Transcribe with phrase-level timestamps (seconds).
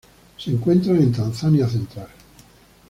[0.35, 2.07] Se encuentran en Tanzania central.